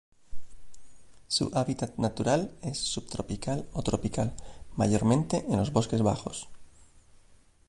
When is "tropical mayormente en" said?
3.83-5.57